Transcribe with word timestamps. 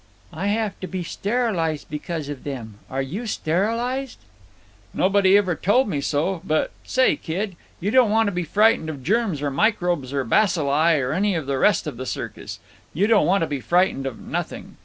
"I 0.33 0.47
have 0.47 0.79
to 0.79 0.87
be 0.87 1.03
sterilized 1.03 1.87
because 1.91 2.27
of 2.27 2.43
them. 2.43 2.79
Are 2.89 3.03
you 3.03 3.27
sterilized?" 3.27 4.17
"Nobody 4.95 5.37
ever 5.37 5.53
told 5.53 5.87
me 5.87 6.01
so. 6.01 6.41
But, 6.43 6.71
say, 6.83 7.15
kid, 7.15 7.55
you 7.79 7.91
don't 7.91 8.09
want 8.09 8.25
to 8.25 8.31
be 8.31 8.41
frightened 8.43 8.89
of 8.89 9.03
germs 9.03 9.43
or 9.43 9.51
microbes 9.51 10.11
or 10.11 10.23
bacilli 10.25 10.99
or 10.99 11.13
any 11.13 11.35
of 11.35 11.45
the 11.45 11.59
rest 11.59 11.85
of 11.85 11.97
the 11.97 12.07
circus. 12.07 12.59
You 12.95 13.05
don't 13.05 13.27
want 13.27 13.41
to 13.41 13.47
be 13.47 13.59
frightened 13.61 14.07
of 14.07 14.19
nothing. 14.19 14.77